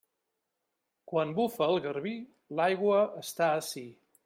Quan 1.11 1.33
bufa 1.41 1.67
el 1.73 1.77
garbí, 1.85 2.15
l'aigua 2.61 2.99
està 3.25 3.55
ací. 3.61 3.87